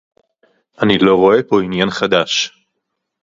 אני 0.81 0.97
לא 0.97 1.15
רואה 1.15 1.43
פה 1.43 1.61
עניין 1.61 1.89
חדש 1.89 2.51